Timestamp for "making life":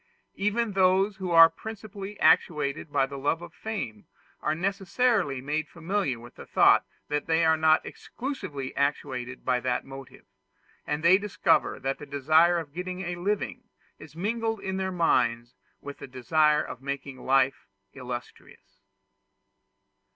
16.81-17.67